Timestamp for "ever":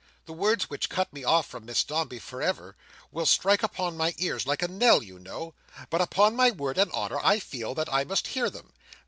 2.41-2.75